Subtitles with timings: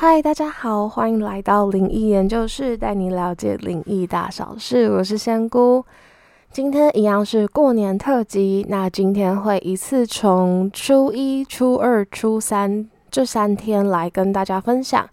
[0.00, 4.88] 嗨，大家好，欢迎来到灵异研究室，带你了解灵异大小事。
[4.92, 5.84] 我是仙姑，
[6.52, 8.64] 今天一样是过年特辑。
[8.68, 15.04] 那今天会一次从初一、初二、初三这三天来跟大家分享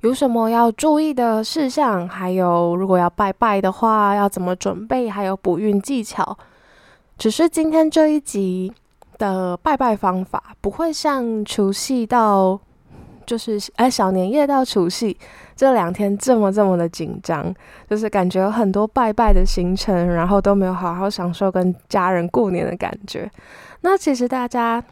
[0.00, 6.36] 有什么要注意的事项，还有如果要拜拜的话要怎么准备，还有补运技巧。
[7.16, 8.72] 只是今天这一集
[9.18, 12.58] 的拜拜方法不会像除夕到。
[13.26, 15.16] 就是哎，小年夜到除夕
[15.54, 17.54] 这两天这么这么的紧张，
[17.88, 23.30] 就是感觉有很多拜拜的行程，然后都没有好好享受跟家人过年的感觉。
[23.82, 24.82] 那其实大家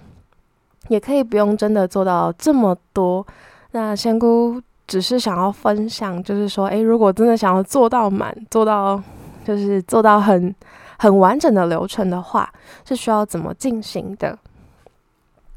[0.89, 3.27] 也可以不用真的做到这么多。
[3.73, 9.01] 那仙姑只是想要分享，就是说，哎，如果真的想要做到满，做到
[9.45, 10.53] 就是做到很
[10.99, 12.53] 很完整的流程的话，
[12.85, 14.37] 是需要怎么进行的？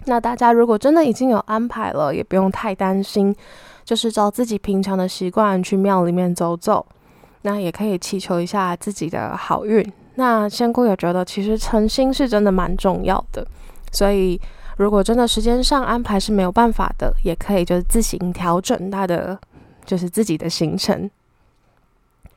[0.05, 3.35] 那大家如果真的已经有安排了，也不用太担心，
[3.85, 6.85] 就是照自己平常的习惯去庙里面走走，
[7.43, 9.85] 那也可以祈求一下自己的好运。
[10.15, 13.45] 那仙姑也觉得，其实诚心是真的蛮重要的，
[13.91, 14.39] 所以
[14.77, 19.39] 如果真的时间上安排是没有办法的，也可以就是自行调整他的
[19.85, 21.09] 就是自己的行程。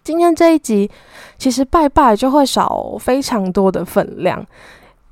[0.03, 0.89] 今天这一集
[1.37, 4.47] 其实拜拜就会少非常多的分量。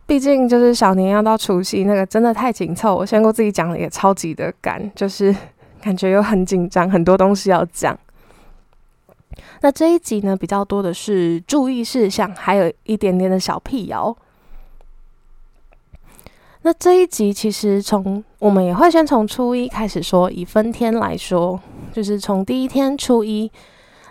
[0.07, 2.95] 毕竟就是小年要到除夕，那个真的太紧凑。
[2.95, 5.35] 我先跟自己讲的也超级的赶，就是
[5.81, 7.99] 感觉又很紧张，很多东西要讲。
[9.63, 14.15] 那这一集呢，比较多的是注意事项，还有一点点的小辟谣。
[16.63, 21.59] 那这一集其实从我们也会先从初一开始说，以分天来说，
[21.93, 23.51] 就是从第一天初一。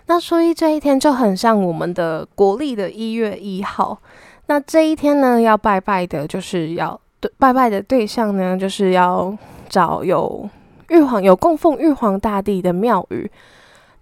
[0.06, 3.98] 那初一这一天就很像我们的国历的一月一号。
[4.46, 9.36] 那这一天呢，要拜拜的，就是要对拜拜的对象呢，就是要
[9.68, 10.48] 找有
[10.88, 13.30] 玉皇有供奉玉皇大帝的庙宇，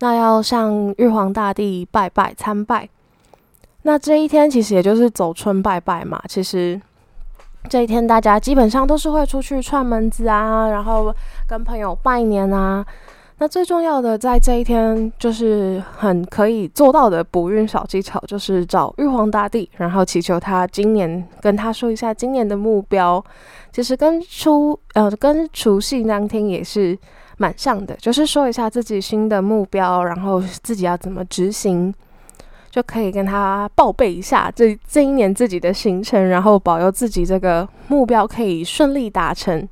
[0.00, 2.88] 那要向玉皇大帝拜拜参拜。
[3.82, 6.81] 那这一天其实也就是走春拜拜嘛，其实
[7.69, 11.14] 这一天大家基本上都是会出去串门子啊，然后
[11.48, 12.84] 跟朋友拜年啊。
[13.42, 23.20] 那最重要的，在这一天就是很可以做到的补运小技巧，就是找玉皇大帝，然后祈求他今年跟他说一下今年的目标。
[23.72, 26.97] 其实跟初呃跟除夕当天也是
[27.36, 31.92] 蛮像的，就是说一下自己新的目标，然后自己要怎么执行，
[32.70, 39.69] 就可以跟他报备一下这这一年自己的行程，然后保佑自己这个目标可以顺利达成，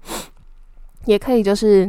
[1.05, 1.89] 也可以就是。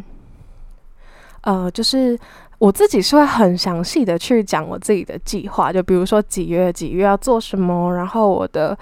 [1.42, 2.18] 呃，就是
[2.60, 8.78] 我自己是会很详细的去讲我自己的计划，就比如说几月几月要做什么，然后我的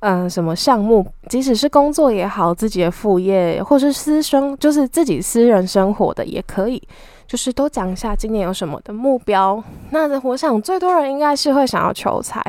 [0.00, 6.82] 嗯什么项目，即使是工作也好，自己的副业或是私生，就是自己私人生活的也可以，
[7.28, 9.62] 就是都讲一下今年有什么的目标。
[9.90, 12.42] 那我想最多人应该是会想要求财，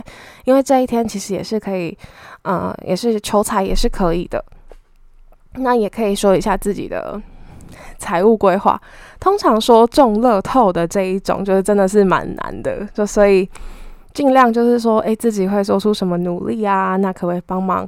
[0.46, 1.96] 因为这一天其实也是可以，
[2.42, 4.44] 呃，也是求财也是可以的。
[5.58, 7.22] 那也可以说一下自己的。
[8.04, 8.78] 财务规划，
[9.18, 13.50] 通常说中乐透的这一种，就是真的是蛮难的，就所以
[14.14, 16.98] 尽量就是说，哎，自己会做出什么努力啊？
[16.98, 17.88] 那可不可以帮忙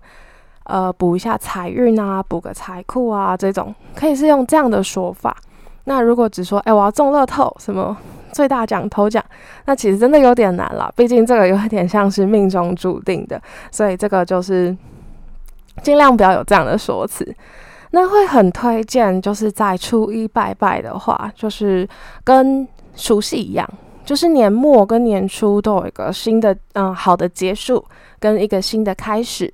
[0.63, 3.35] 呃补一下财运啊，补个财库啊？
[3.35, 5.35] 这种可以是用这样的说法。
[5.83, 7.95] 那如果只说，哎，我要中乐透，什么
[8.31, 9.21] 最大奖头奖，
[9.65, 13.39] 那其实真的有点难了，毕竟这个有点像是命中注定的，
[13.69, 14.75] 所以这个就是
[15.83, 17.35] 尽量不要有这样的说辞。
[17.95, 21.88] 那会很推荐，就是在初一拜拜的话，就是
[22.25, 23.66] 跟除夕一样，
[24.03, 27.85] 就是年末跟年初都有一个新的嗯好的结束
[28.19, 29.50] 跟一个新的开始。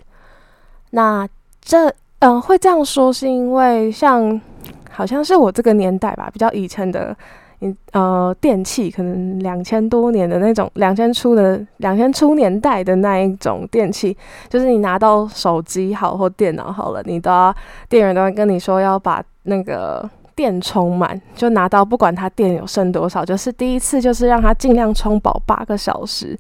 [0.90, 1.28] 那
[1.62, 4.42] 这嗯会这样说，是因为像
[4.90, 7.16] 好像是我这个年代吧，比较以前的。
[7.64, 14.18] 你呃，电器可能两千多年的那种，两千初的两千初年代的那一种电器，
[14.50, 17.56] 就是你拿到手机好或电脑好了，你都要
[17.88, 26.36] 店员都会跟你说要把那个电充满，就拿到不管它电有剩多少，就是第一次就是让它尽量充饱八个小时，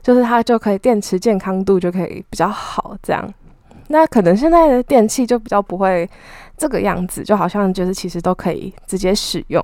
[0.00, 3.28] 就是它就可以电池健康度就可以比较好这样。
[3.88, 6.08] 那可能现在的电器就比较不会
[6.56, 9.60] 这个样子，就好像就是其实都可以直接使用。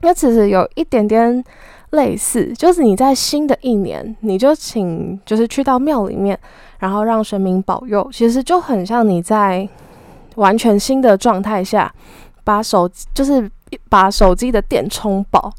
[0.00, 1.42] 那其实有一点点
[1.90, 6.38] 类似，就是你在新的一年，你就请就是去到庙里面，
[6.78, 9.68] 然后让神明保佑，其实就很像你在
[10.36, 11.92] 完全新的状态下，
[12.44, 13.50] 把手就是
[13.88, 15.52] 把手机的电充饱，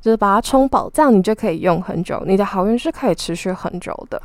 [0.00, 4.20] 就是把它充饱，这样你就可以用很久，你的好运是可以持续很久的。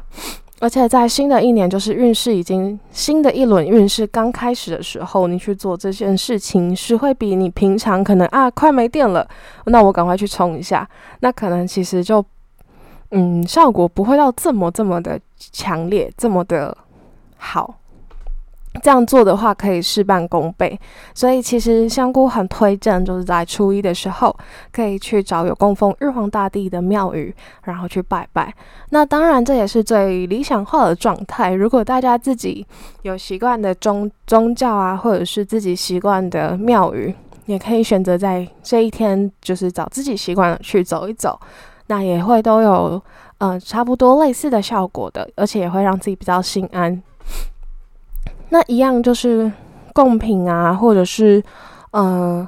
[0.59, 9.27] 而且在新的一年，就是运势已经新的一轮运势刚开始的时候，你去做这件事情，是会比你平常可能啊快没电了，
[9.65, 10.87] 那我赶快去充一下，
[11.19, 12.23] 那可能其实就
[13.11, 16.75] 嗯效果不会到这么这么的强烈，这么的
[17.37, 17.75] 好。
[18.81, 20.79] 这样做的话，可以事半功倍。
[21.13, 24.35] 所以其实香菇很推荐，就是在初一的时候，
[24.71, 27.33] 可以去找有供奉玉皇大帝的庙宇，
[27.63, 28.53] 然后去拜拜。
[28.89, 31.53] 那当然，这也是最理想化的状态。
[31.53, 32.65] 如果大家自己
[33.03, 37.13] 有习惯的宗宗教啊，或者是自己习惯的庙宇，
[37.45, 41.39] 也可以选择在这一天，就是找自己习惯的去走一走。
[41.87, 43.01] 那也会都有
[43.37, 47.01] 呃差不多类似的效果的，而且也会让自己比较心安。
[48.49, 49.51] 那一样就是
[49.93, 51.43] 贡品啊，或者是
[51.91, 52.47] 呃，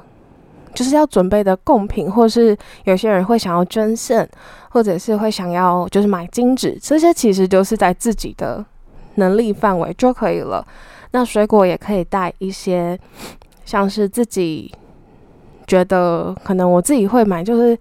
[0.74, 4.28] 就是要准备的贡品，或者是有些人会想要捐献，
[4.68, 8.64] 或者是会想要就是买金纸，这些其实就是在自己的
[9.16, 10.64] 能力范围就可以了。
[11.10, 12.98] 那水果也可以带一些，
[13.64, 14.72] 像是自己
[15.66, 17.76] 觉得可能我自己会买，就是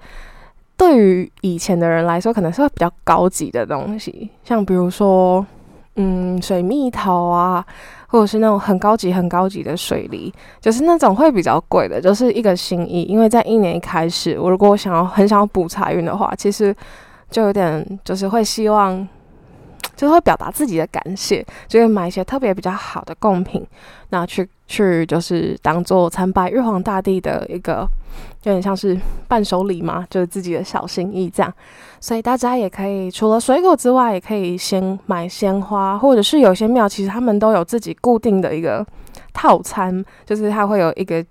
[0.76, 5.46] 对于以前的人来说，可能是会比较高级的东西，像比如说
[5.98, 7.66] 嗯水蜜桃啊。
[8.08, 13.04] 或者是那种很高级、很高级的水梨，就是那种会比较贵的，就是一个心意。
[13.04, 16.76] 因为在一年一开始，我如果想要很想要补财运的话，其实
[17.30, 19.08] 就有点就是会希望，
[19.96, 23.66] 就会表达自己的感谢，就会买一些特别比较好的贡品，
[24.10, 27.88] 然后去去就是当做参拜玉皇大帝的一个。
[28.44, 31.54] 有点像是伴手礼嘛，就是自己的小心意这样，
[32.00, 38.86] 所以大家也可以除了水果之外，也可以先买鲜花，或者是有些庙其实他们都有自己固定的一个
[39.34, 41.24] 套餐，就是它会有一个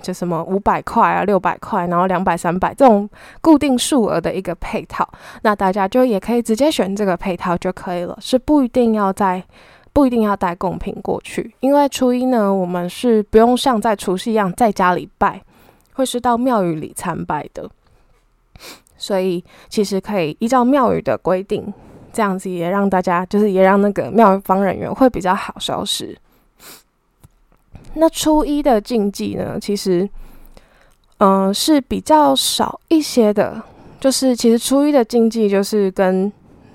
[0.00, 3.08] 就什么五百块啊、六百块，然后两百、三百这种
[3.40, 5.06] 固定数额的一个配套，
[5.42, 9.42] 那大家就也可以直接选这个配套就可以了，是不一定要在
[9.92, 15.42] 不一定要带贡品过去，因为初一呢，我们是不用像在除夕一样在家里拜。
[15.96, 17.68] 会是到庙宇里参拜的，
[18.96, 21.72] 所以其实可以依照庙宇的规定，
[22.12, 26.16] 这样子也让大家，就是也让那个庙方人员会比较好收拾。
[27.94, 30.08] 那初一的禁忌呢，其实，
[31.18, 33.62] 嗯，是比较少一些的，
[33.98, 36.30] 就是其实初一的禁忌就是跟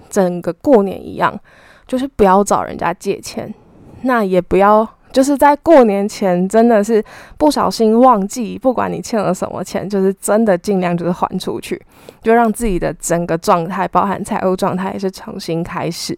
[0.10, 1.40] 整个过年一样，
[1.86, 3.54] 就是不要找人家借钱，
[4.02, 4.88] 那也不要。
[5.12, 7.04] 就是在过年前，真的是
[7.38, 11.82] 不小心忘记，不管你欠了什么钱，就是真的尽量就是还出去，
[12.22, 16.18] 就让自己的整个状态，包含财务状态，也是重新开始。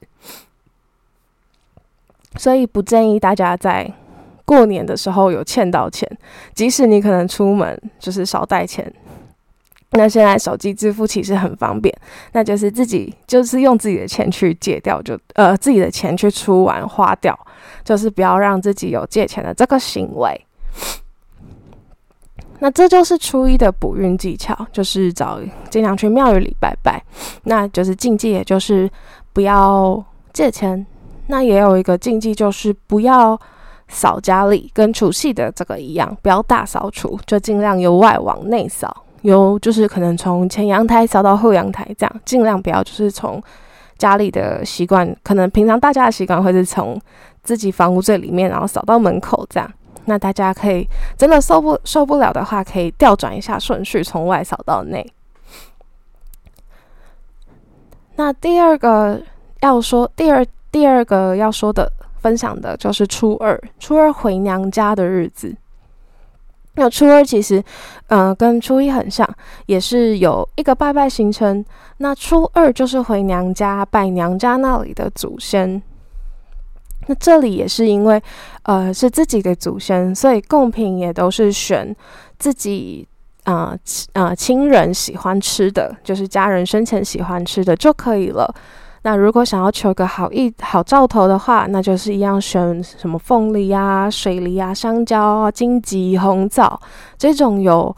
[2.37, 3.91] 所以不建议大家在
[4.45, 6.09] 过年的时候有欠到钱，
[6.53, 8.91] 即使你可能出门就是少带钱。
[9.95, 11.95] 那现在手机支付其实很方便，
[12.31, 17.37] 那就是自己就是用自己的钱去借掉，就呃自己的钱去出完花掉，
[17.83, 20.45] 就是不要让自己有借钱的这个行为。
[22.59, 25.39] 那这就是初一的补运技巧，就是找
[25.69, 27.03] 尽量去庙宇里拜拜。
[27.44, 28.89] 那就是禁忌，也就是
[29.33, 30.01] 不要
[30.31, 30.85] 借钱。
[31.27, 33.38] 那也有一个禁忌，就是不要
[33.89, 39.06] 扫家里，跟除夕的这个一样，不要大扫除，就尽量由外往内扫。
[39.24, 43.41] 由就是可能从前阳台扫到后阳台，这样尽量不要就是从
[43.97, 47.00] 家里的习惯，可能平常大家的习惯会是从
[47.43, 49.71] 自己房屋最里面，然后扫到门口这样。
[50.05, 50.87] 那大家可以
[51.17, 55.05] 真的受不受不了的话，可以调转一下顺序，从外扫到内。
[58.15, 59.21] 那第二个
[59.62, 65.55] 要说，第二第二个要说的分享的就是初二，初二回娘家的日子。
[66.75, 67.63] 那初二其实，
[68.07, 69.27] 嗯，跟初一很像，
[69.67, 71.63] 也是有一个拜拜行程。
[71.97, 75.81] 那初二就是回娘家拜娘家那里的祖先。
[77.07, 78.22] 那这里也是因为，
[78.63, 81.95] 呃，是自己的祖先，所以贡品也都是选
[82.38, 83.07] 自己
[83.43, 83.75] 啊
[84.13, 88.53] 啊亲人喜欢吃的，就是家人生前喜欢吃的就可以了。
[89.05, 96.79] 那如果想要求个好意、好兆头的话，那就是一样选什么凤梨啊、水梨啊、香蕉啊、荆棘、红枣
[97.17, 97.93] 这种有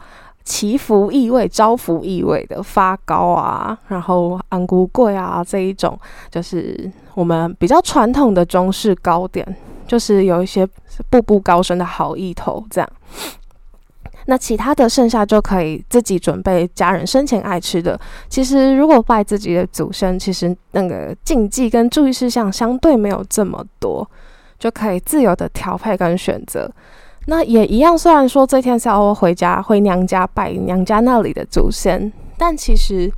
[0.46, 5.98] 祈福意味、招福意味的发糕啊，然后安菇桂啊这一种，
[6.30, 9.44] 就是我们比较传统的中式糕点，
[9.88, 10.64] 就是有一些
[11.10, 12.88] 步步高升的好意头这样。
[14.28, 17.98] 那其他的剩下就可以自己准备家人生前爱吃的。
[18.28, 24.08] 其实如果拜自己的祖先，其实那个禁忌跟注意事项相对没有这么多，
[24.58, 26.70] 就可以自由的调配跟选择。
[27.26, 33.10] 那也一样，虽然说这天是要回家回娘家拜娘家那里的祖先，但其实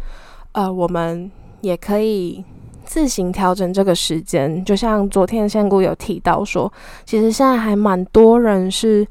[0.53, 2.43] 呃我们也可以
[2.85, 4.65] 自行调整这个时间。
[4.65, 6.73] 就像昨天仙姑有提到说，
[7.05, 9.07] 其实现在还蛮多人是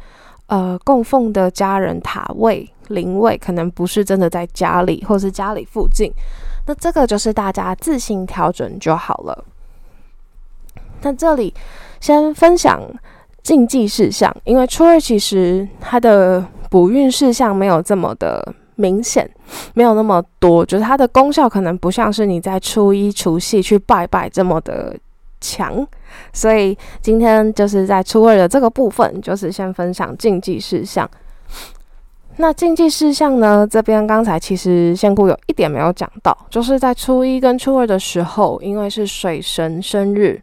[0.48, 6.12] 呃供奉的家人塔位灵位，可能不是真的在家里，或是家里附近。
[6.66, 9.46] 那这个就是大家自行调整就好了。
[11.02, 11.54] 那这里
[12.00, 12.82] 先分享
[13.48, 19.26] 禁忌事项，因为初二其实它的补运事项没有这么的明显，
[19.74, 24.94] 没有那么多，就是它的功效可能不像是你在初一除夕去拜拜这么的
[25.40, 25.88] 强。
[26.34, 31.10] 所以今天就是在初二的这个部分，就是先分享禁忌事项。
[32.36, 33.66] 那禁忌事项呢？
[33.66, 40.42] 这边刚才其实仙姑有一点没有讲到，就是在初一跟初二的时候，因为是水神生日，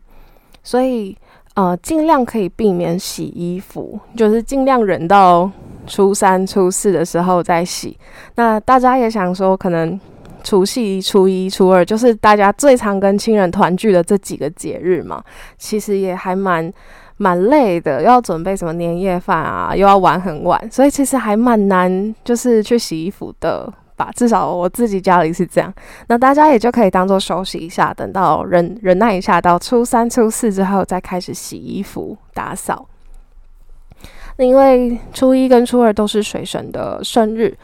[0.62, 1.14] 所以
[1.54, 5.50] 呃尽量可以避免洗衣服，就是尽量忍到
[5.86, 7.96] 初三、初四的时候再洗。
[8.36, 9.98] 那大家也想说，可能
[10.42, 15.22] 除夕、初一、初二就是大家最常跟亲人团聚的这几个节日嘛，
[15.58, 16.72] 其实也还蛮。
[17.16, 24.10] 蛮累的，要准备什么年夜饭啊，又要玩很晚，所以其实还蛮难，就是去洗衣服的吧。
[24.14, 25.72] 至少我自己家里是这样。
[26.08, 32.86] 那大家也就可以当做休息一下，等到忍忍耐一下，到初三、初四之后再开始洗衣服、打扫。
[34.36, 37.56] 那因为初一跟初二都是水神的生日，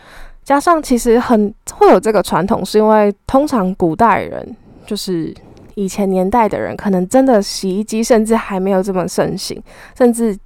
[0.42, 4.56] 加上其实很会有这个传统，是因为通常古代人
[4.86, 5.34] 就是。
[5.76, 9.62] 以前年代的人可能真的洗衣机甚至还没有这么盛行，
[9.96, 10.36] 甚至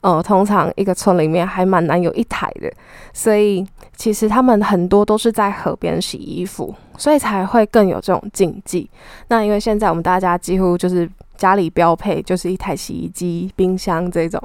[0.00, 2.72] 呃，通常一个村里面还蛮难有一台的，
[3.12, 3.66] 所以
[4.00, 8.88] 其实他们很多都是在河边洗衣服，所以才会更有这种禁忌。
[9.28, 14.42] 那因为现在我们大家几乎就是家里标配就是一台洗衣机、冰箱这种，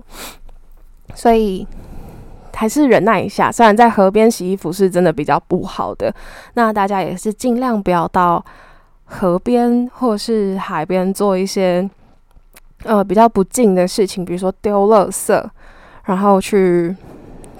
[1.13, 1.65] 所以
[2.53, 3.49] 还是忍耐一下。
[3.49, 6.13] 虽然在河边洗衣服是真的比较不好的，
[6.55, 8.43] 那大家也是尽量不要到。
[9.07, 11.89] 河边或是海边做一些
[12.83, 15.41] 呃比较不敬的事情，比如说丢垃圾，
[16.05, 16.93] 然后去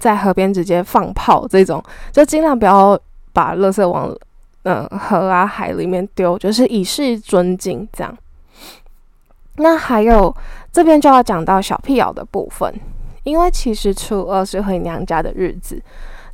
[0.05, 2.95] 在河边直接放炮这种，就尽量不要
[3.33, 4.15] 把垃圾往
[4.62, 8.15] 呃河啊海里面丢，就是以示尊敬这样。
[9.55, 10.31] 那还有
[10.71, 12.71] 这边就要讲到小屁咬的部分，
[13.24, 15.81] 因为其实初二是回娘家的日子，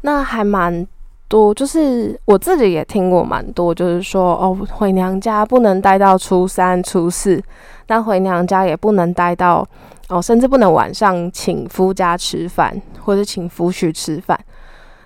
[0.02, 0.86] 那还蛮。
[1.32, 7.42] 多就是我自己也听过蛮多，就是说哦，回娘家不能待到初三、初四，
[7.88, 9.66] 那回娘家也不能待到
[10.12, 14.40] 哦，甚至不能晚上请夫家吃饭，或者请夫婿吃饭。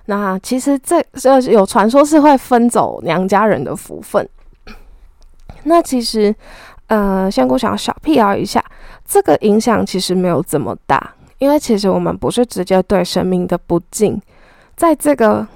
[0.07, 4.27] 那其实这这有传说是会分走娘家人的福分。
[5.63, 6.35] 那其实
[6.87, 8.63] 呃，仙姑想要小辟谣一下，
[9.05, 14.21] 这个影响其实没有这么大，因为其实我们不是直接对神明的不敬，
[14.75, 15.47] 在这个。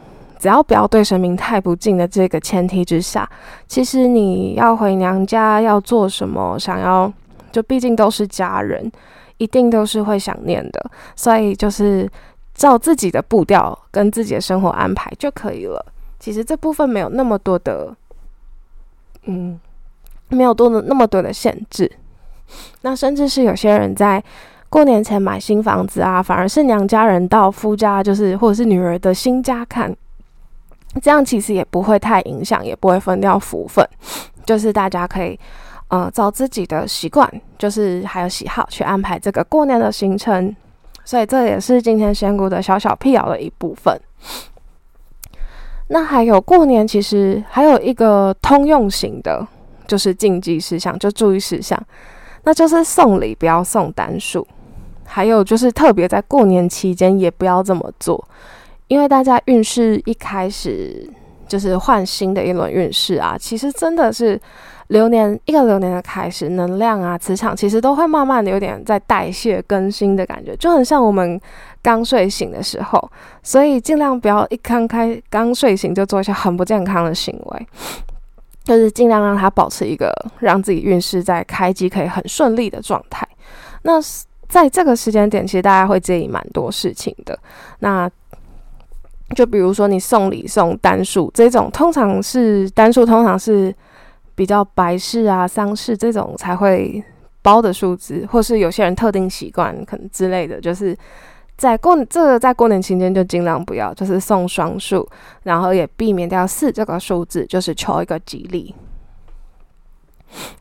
[0.42, 3.30] 只要不要对神明太不敬的这个前提之下，
[3.68, 7.12] 其实你要回娘家要做什么，想要
[7.52, 8.90] 就毕竟都是家人，
[9.40, 12.08] 一定都是会想念的，所以就是
[12.54, 15.84] 照自己的步调跟自己的生活安排就可以了。
[16.20, 17.96] 其实这部分没有那么多的，
[19.24, 19.60] 嗯，
[20.28, 21.92] 没有多的那么多的限制。
[22.82, 24.24] 那甚至是有些人在
[24.70, 29.96] 过年前买新房子啊，反而是娘家人到夫家，就是或者是女儿的新家看。
[31.02, 33.88] 这样其实也不会太影响，也不会分掉福分，
[34.46, 35.40] 就是大家可以，
[35.90, 40.56] 呃，照自己的习惯，就是还有喜好去安排这个过年的行程。
[41.04, 44.00] 所以这也是今天仙姑的小小辟谣的一部分。
[45.88, 49.48] 那还有过年，其实还有一个通用型的，
[49.88, 51.82] 就是禁忌事项，就注意事项，
[52.44, 54.48] 那就是送礼不要送单数，
[55.04, 58.24] 还有就是特别在过年期间也不要这么做。
[58.88, 61.10] 因为大家运势一开始
[61.48, 64.40] 就是换新的一轮运势啊，其实真的是
[64.90, 71.40] 流年一个流年的开始，能量啊、磁场其实都会慢慢的有点在代谢更新的感觉，就很像我们
[71.82, 73.12] 刚睡醒的时候，
[73.44, 77.68] 所以尽量不要一刚开刚睡醒就做一些很不健康的行为，
[78.64, 83.28] 就是尽量让它保持一个让自己运势在开机可以很顺利的状态。
[83.84, 84.02] 那
[84.48, 87.38] 在这个时间点，其实大家会介意蛮多事情的。
[87.80, 88.10] 那
[89.36, 93.72] 就比如说你送礼送单数这种，通常是单数，通常是
[94.40, 97.04] 比较白事啊、丧事这种才会
[97.42, 100.98] 包的数字，或是有些人特定习惯可能之类的，就是
[101.58, 105.06] 在过这个在过年期间就尽量不要，就是送双数，
[105.44, 108.74] 然后也避免掉四这个数字，就是求一个吉利。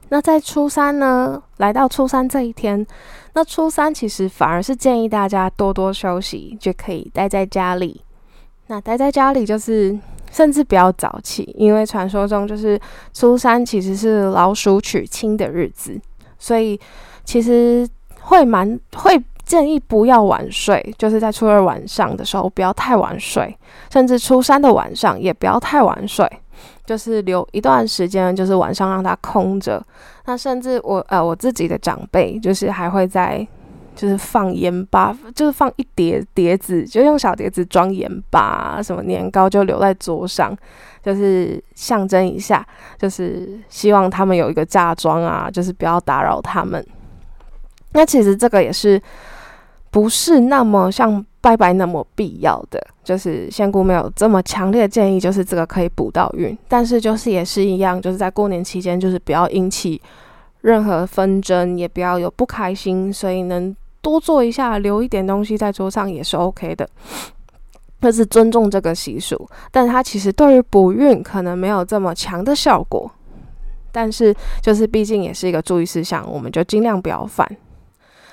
[0.09, 2.85] 那在初三呢，来到初三这一天，
[3.35, 8.03] 那初三其实反而是建议大家多多休息，就可以待在家里。
[8.67, 9.97] 那待在家里就是
[10.31, 12.81] 甚至不要早起，因为传说中就是
[13.13, 16.01] 初三其实是老鼠娶亲的日子，
[16.39, 16.79] 所以
[17.25, 17.89] 其实
[18.21, 23.57] 会蛮会建议不要晚睡，就是在初二晚上的时候不要太晚睡，
[23.93, 26.31] 甚至初三的晚上也不要太晚睡，
[26.85, 29.83] 就是留一段时间，就是晚上让它空着。
[30.27, 33.47] 那甚至我呃我自己的长辈就是还会在。
[33.99, 40.57] 就是放盐巴，就是放一碟碟子，就用小碟子装盐巴，什么年糕就留在桌上，
[41.03, 42.65] 就是象征一下，
[42.97, 46.87] 就是希望他们有一个嫁妆啊，就是不要打扰他们。
[47.91, 49.03] 那其实这个也是
[49.91, 60.01] 不是那么像拜拜那么必要的，就是仙姑没有这么强烈的建议，就是这个可以补到运，但是就是也是一样，就是在过年期间，就是不要引起
[60.61, 63.75] 任何纷争，也不要有不开心，所以能。
[64.01, 66.89] 多做一下，留一点东西在桌上也是 OK 的，
[68.01, 69.49] 这是尊重这个习俗。
[69.71, 73.11] 但它其实对于补运可能没有这么强的效果，
[73.93, 77.47] 但是就是毕竟也是一个注意事项，我们就尽量不要犯。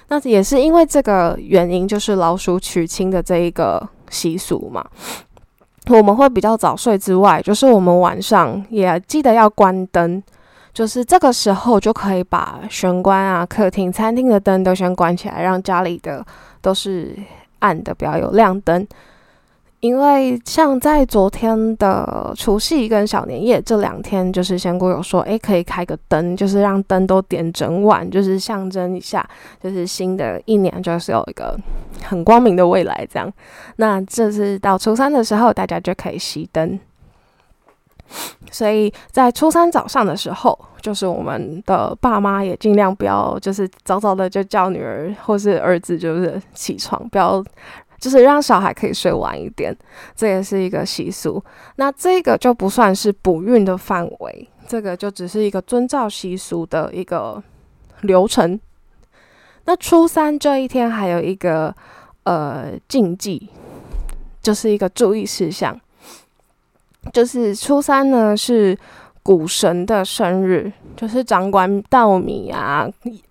[0.07, 4.85] 那也是因为这个原因，就是老鼠娶亲的这一个习俗嘛，
[5.89, 10.21] 我们会比较早睡之外，就是我们晚上也记得要关灯。
[10.75, 16.23] 就是这个时候就可以把玄关啊、客厅、餐厅的灯都先关起来，让家里的
[16.61, 17.15] 都是
[17.59, 18.85] 暗的，不要有亮灯。
[19.79, 29.25] 因为像在昨天的除夕跟小年夜这两天，就是仙姑有说，诶，可以开个灯，就是让灯都点整晚，就是象征一下，
[29.63, 31.57] 就是新的一年就是有一个
[32.03, 33.31] 很光明的未来这样。
[33.77, 36.77] 那这是到初三的时候，大家就可以熄灯。
[38.51, 47.43] 所以在初三早上的时候，就是我们的爸妈也尽量不要，就是早早的就叫女儿或是儿子就是起床，不要
[47.99, 49.75] 就是让小孩可以睡晚一点，
[50.15, 51.43] 这也是一个习俗。
[51.77, 57.41] 那这个就不算是补运的范围，这个就只是一个遵照习俗的一个
[58.01, 58.59] 流程。
[59.65, 61.75] 那初三这一天还有一个
[62.23, 63.49] 呃禁忌，
[64.43, 65.79] 就是一个注意事项。
[67.13, 68.77] 就是初三呢，是
[69.23, 72.87] 谷神的生日，就是掌管稻米啊、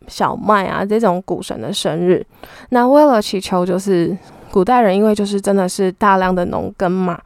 [0.07, 2.25] 小麦啊这种谷神的生日。
[2.71, 4.17] 那为了祈求，就是
[4.51, 7.21] 古代人因为就是真的是大量的农耕嘛，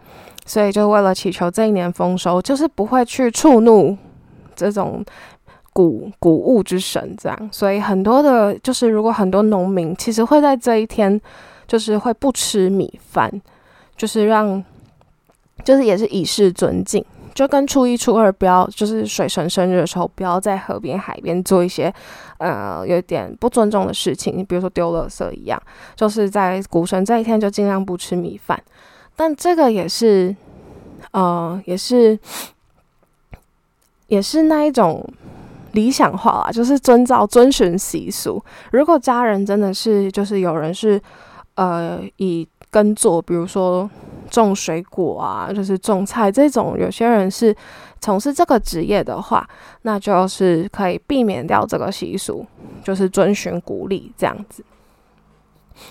[0.46, 3.96] 所以就为了祈求这一年丰收，就是不会去触怒
[4.56, 5.04] 这种
[5.72, 7.48] 谷谷物之神，这样。
[7.52, 11.20] 所以很多的，就是如果很多农民其实会在这一天，
[11.66, 13.30] 就是会不吃米饭，
[13.96, 14.64] 就是让。
[15.64, 21.92] 就是也是以示尊敬，就跟初一、初二不要，就是水神生日的时候，不要在河边、海边做一些
[22.38, 25.60] 呃有点不尊重的事情，你比如说丢垃圾一样。
[25.94, 28.58] 就是在古神这一天，就尽量不吃米饭。
[29.14, 30.34] 但这个也是，
[31.10, 32.18] 呃，也是，
[34.06, 35.04] 也是那一种
[35.72, 38.42] 理想化啦，就是遵照、遵循习俗。
[38.72, 41.00] 如果家人真的是，就是有人是，
[41.56, 43.90] 呃，以耕作，比如说。
[44.30, 47.54] 种水果啊，就是种菜这种，有些人是
[48.00, 49.48] 从事这个职业的话，
[49.82, 52.46] 那就是可以避免掉这个习俗，
[52.82, 54.64] 就是遵循鼓励这样子。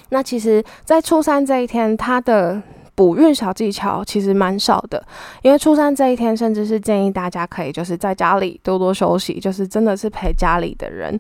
[0.10, 2.62] 那其实，在初三这一天，他的
[2.94, 5.02] 补运小技巧其实蛮少的，
[5.42, 11.18] 因为初三这一天，甚至是建议大家可以就是在家里多多休息，就是真的是陪家里的人。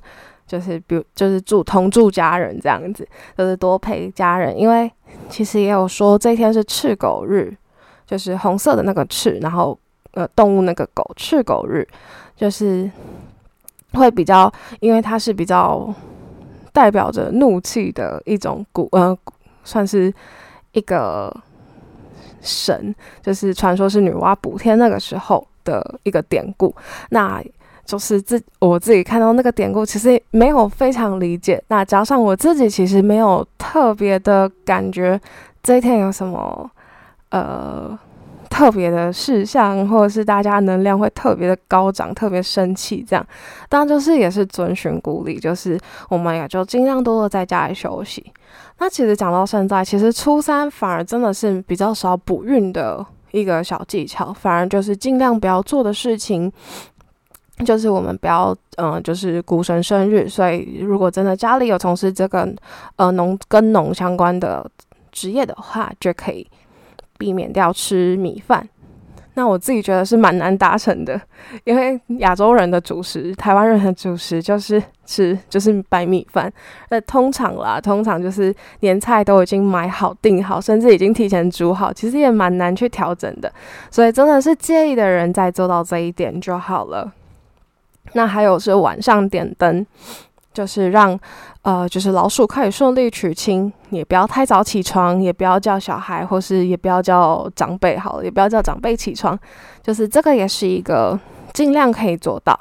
[0.47, 3.05] 就是比如就是住同住家人这样子，
[3.37, 4.89] 就是多陪家人，因为
[5.29, 7.53] 其实也有说这一天是赤狗日，
[8.05, 9.77] 就是红色的那个赤，然后
[10.13, 11.85] 呃动物那个狗赤狗日，
[12.35, 12.89] 就是
[13.91, 15.93] 会比较，因为它是比较
[16.71, 19.17] 代表着怒气的一种古呃，
[19.65, 20.13] 算是
[20.71, 21.35] 一个
[22.39, 26.73] 神，就是传说是女娲补天那个时候的一个典故，
[27.09, 27.43] 那。
[27.87, 31.63] 就是自我自己看到那个典故，其实没有非常理解。
[31.69, 35.19] 那加上我自己其实没有特别的感觉，
[35.63, 36.69] 这一天有什么
[37.29, 37.97] 呃
[38.49, 43.25] 特别的事项，或者是大家能量会特别的高涨、特别生气这样。
[43.69, 48.33] 当然就是也是遵循鼓励，就是我们也就尽量多多在家里休息。
[48.79, 56.51] 那其实讲到现在，其实初三反而真的是比较少补运的一个小技巧，反而就是尽量不要做的事情。
[57.65, 62.47] 就是我们不要，嗯，就是谷神生日，所以如果真的家里有从事这个，
[62.97, 64.69] 呃，农跟农相关的
[65.11, 66.45] 职业的话，就可以
[67.17, 68.67] 避免掉吃米饭。
[69.33, 71.19] 那我自己觉得是蛮难达成的，
[71.63, 76.51] 因为亚洲人的主食，台湾人的主食就是吃就是白米饭。
[76.89, 83.51] 那通常啦，通常就是年菜都已经买好订好，甚至已经提前煮好，其实也蛮难去调整的。
[83.91, 87.13] 所以真的是介意的人在做到这一点就好了。
[88.13, 89.85] 那还有是晚上点灯。
[90.53, 91.19] 就是让，
[91.61, 99.37] 呃，就是老鼠可以顺利娶亲，也不要太早起床，也不要叫小孩，或是也不要叫长辈，好了，也不要叫长辈起床，
[99.83, 101.19] 就是这个也是一个
[101.53, 102.59] 尽量可以做到。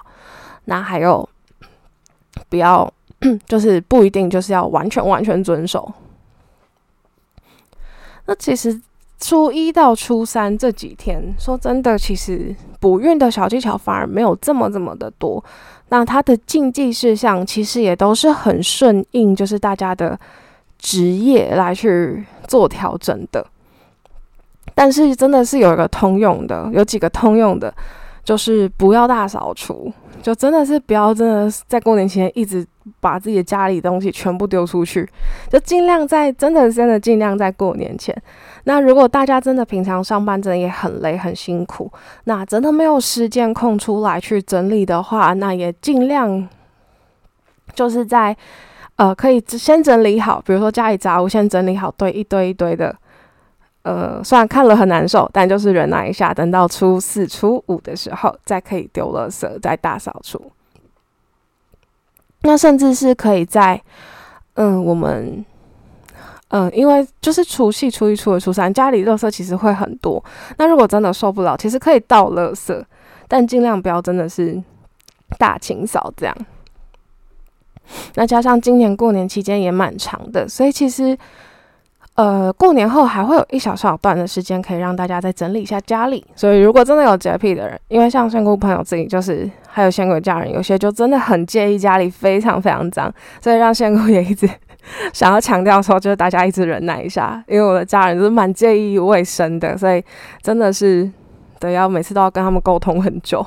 [0.66, 1.26] 那还有，
[2.50, 2.92] 不要，
[3.46, 5.90] 就是不一定就是要完全完全遵守。
[8.26, 8.78] 那其实
[9.18, 15.42] 初一到初三这几天，说真的，其实补运的小技巧反而没有这么这么的多。
[15.88, 20.18] 那它的禁忌事项其实也都是很顺应，就是大家的
[20.78, 23.46] 职业来去做调整的。
[24.74, 27.72] 但是真的是有一个通用的，有几个通用的，
[28.22, 32.66] 就是不要大扫除，就真的是不要真的在过年期间一直
[33.00, 35.08] 把自己的家里东西全部丢出去，
[35.50, 38.16] 就尽量在真的真的尽量在过年前。
[38.64, 41.90] 那如果大家真的平常上班真的也很累很辛苦，
[42.24, 46.48] 那真的没有时间空出来去整理的话，那也尽量
[47.74, 48.36] 就是在
[48.96, 52.94] 呃可以先整理好，比如说家里杂物先整理好，堆一堆一堆的，
[53.82, 60.50] 呃，虽然看了很难受，但就是忍耐一下，等到初四初五的时候再可以丢垃圾，再大扫除。
[62.46, 63.80] 那甚至是可以在
[64.54, 65.44] 嗯我们。
[66.50, 70.24] 嗯，因为就是除夕、初一、初二、初三，家里垃圾其实会很多。
[70.58, 72.80] 那如果真的受不了，其实可以倒垃圾，
[73.26, 74.62] 但尽量不要真的是
[75.40, 76.36] 大清扫这样。
[78.14, 81.18] 那加上今年过年期间也蛮长的，所以其实
[82.14, 86.24] 呃，过年后还会有一小小段的时间可以让大家再整理一下家里。
[86.36, 93.12] 所以如果真的有洁癖的人，因为像仙姑朋友自己就是还有仙姑家人，有些就真的很介意家里非常非常脏，
[93.42, 94.48] 所以让仙姑也一直。
[95.12, 100.02] 想要强调说，就是大家一直忍耐一下，因为我的家人就是蛮介意卫生的，所以
[100.40, 101.06] 真的是
[101.58, 103.46] 得要每次都要跟他们沟通很久。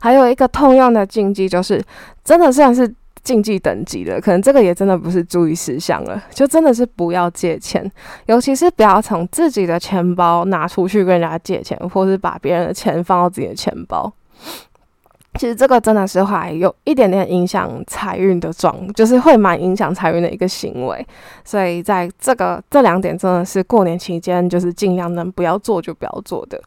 [0.00, 1.82] 还有一个通用的禁忌，就是
[2.22, 2.88] 真的算是
[3.24, 7.90] 禁忌等级的，可能这个也真的不是注意事项了，就真的是不要借钱，
[8.26, 14.12] 尤其是不要从自己的钱包拿出去跟人家借钱，或是把别人的钱放到自己的钱包。
[15.36, 21.04] 其实这个真的是会有一点点影响财运的状，就是会蛮影响财运的一个行为。
[21.44, 26.60] 所以在这个这两点真的是过年期间，就是尽量能不要做就不要做的。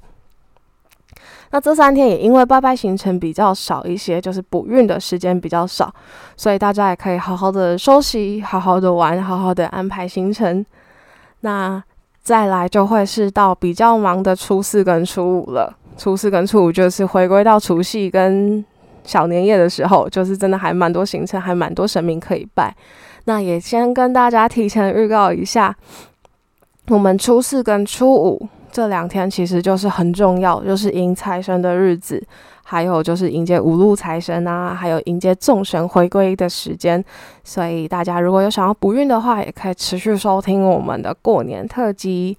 [1.51, 5.89] 那这三天也因为拜拜行程比较少一些，就是补运的时间比较少，
[6.35, 10.65] 所以大家也可以好好的休息，好好的玩，好好的安排行程。
[11.39, 11.81] 那
[12.21, 15.73] 再来就会是到比较忙的初四跟初五了。
[15.97, 18.63] 初四跟初五就是回归到除夕跟
[19.03, 22.75] 小年夜的时候，就是真的还蛮多行程，还蛮多神明可以拜。
[23.25, 25.75] 那也先跟大家提前预告一下，
[26.89, 32.21] 我们初四跟初五这两天其实就是很重要，就是迎财神的日子，
[32.63, 37.03] 还有就是迎接五路财神啊，还有迎接众神回归的时间。
[37.43, 42.37] 所以大家如果有想要补运的话，也可以持续收听我们的过年特辑。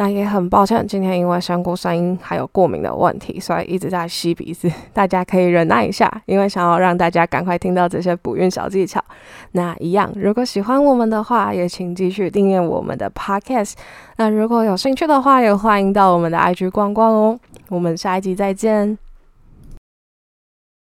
[0.00, 4.70] 那也很抱歉，今天因为香菇声音还有过敏的问题，所以一直在吸鼻子。
[4.94, 9.04] 大家可以忍耐一下，因为想要让大家赶快听到这些补运小技巧。
[9.52, 13.72] 那一样，如果喜欢我们的话，也请继续订阅我们的 Podcast。
[14.18, 17.40] 那如果有兴趣的话，也欢迎到我们的 IG 逛逛哦。
[17.68, 19.07] 我们下一集再见。